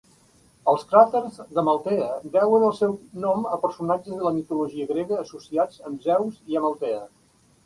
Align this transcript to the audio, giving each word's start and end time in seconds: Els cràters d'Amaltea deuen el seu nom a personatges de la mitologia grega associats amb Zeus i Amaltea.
Els 0.71 0.85
cràters 0.93 1.35
d'Amaltea 1.57 2.07
deuen 2.37 2.65
el 2.69 2.73
seu 2.79 2.95
nom 3.27 3.45
a 3.51 3.61
personatges 3.67 4.17
de 4.23 4.29
la 4.29 4.33
mitologia 4.39 4.89
grega 4.95 5.21
associats 5.27 5.85
amb 5.93 6.03
Zeus 6.09 6.43
i 6.55 6.61
Amaltea. 6.63 7.07